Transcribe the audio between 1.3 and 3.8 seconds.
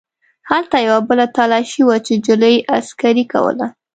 تلاشي وه چې نجلۍ عسکرې کوله.